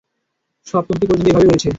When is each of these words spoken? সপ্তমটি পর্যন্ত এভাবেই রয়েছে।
সপ্তমটি 0.67 1.05
পর্যন্ত 1.07 1.27
এভাবেই 1.29 1.47
রয়েছে। 1.47 1.69